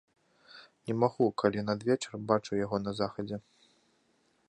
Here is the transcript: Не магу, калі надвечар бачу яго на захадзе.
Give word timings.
Не 0.87 0.93
магу, 1.01 1.27
калі 1.43 1.65
надвечар 1.69 2.13
бачу 2.33 2.51
яго 2.65 2.77
на 2.89 2.99
захадзе. 3.01 3.37